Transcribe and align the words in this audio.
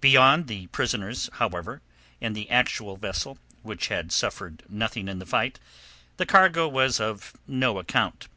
Beyond 0.00 0.46
the 0.46 0.68
prisoners, 0.68 1.28
however, 1.32 1.82
and 2.20 2.36
the 2.36 2.48
actual 2.48 2.96
vessel, 2.96 3.38
which 3.62 3.88
had 3.88 4.12
suffered 4.12 4.62
nothing 4.68 5.08
in 5.08 5.18
the 5.18 5.26
fight, 5.26 5.58
the 6.16 6.24
cargo 6.26 6.68
was 6.68 7.00
of 7.00 7.32
no 7.48 7.80
account. 7.80 8.28